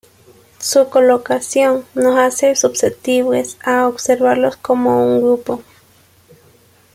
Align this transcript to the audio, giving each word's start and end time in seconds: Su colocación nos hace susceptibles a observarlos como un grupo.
Su 0.57 0.89
colocación 0.89 1.85
nos 1.93 2.17
hace 2.17 2.55
susceptibles 2.55 3.59
a 3.63 3.87
observarlos 3.87 4.57
como 4.57 5.05
un 5.05 5.19
grupo. 5.21 5.61